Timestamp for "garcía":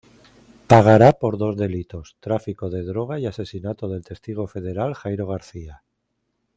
5.27-5.83